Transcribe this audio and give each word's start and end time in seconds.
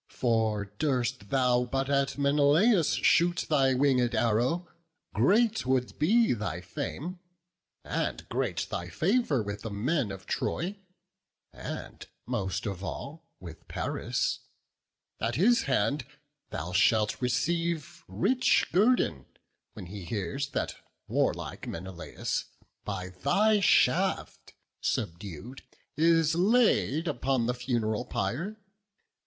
For 0.09 0.65
durst 0.79 1.29
thou 1.29 1.63
but 1.65 1.87
at 1.87 2.17
Menelaus 2.17 2.95
shoot 2.95 3.45
Thy 3.47 3.75
winged 3.75 4.15
arrow, 4.15 4.67
great 5.13 5.63
would 5.67 5.99
be 5.99 6.33
thy 6.33 6.59
fame, 6.59 7.19
And 7.83 8.27
great 8.27 8.65
thy 8.71 8.89
favour 8.89 9.43
with 9.43 9.61
the 9.61 9.69
men 9.69 10.09
of 10.11 10.25
Troy, 10.25 10.79
And 11.53 12.03
most 12.25 12.65
of 12.65 12.83
all 12.83 13.27
with 13.39 13.67
Paris; 13.67 14.39
at 15.19 15.35
his 15.35 15.61
hand 15.65 16.03
Thou 16.49 16.71
shalt 16.73 17.21
receive 17.21 18.03
rich 18.07 18.69
guerdon, 18.71 19.27
when 19.73 19.85
he 19.85 20.03
hears 20.05 20.49
That 20.49 20.73
warlike 21.07 21.67
Menelaus, 21.67 22.45
by 22.83 23.09
thy 23.09 23.59
shaft 23.59 24.55
Subdued, 24.81 25.61
is 25.95 26.33
laid 26.33 27.07
upon 27.07 27.45
the 27.45 27.53
fun'ral 27.53 28.05
pyre. 28.05 28.57